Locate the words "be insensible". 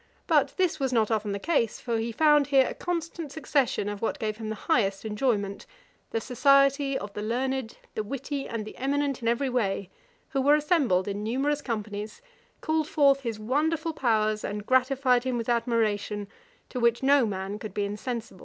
17.75-18.39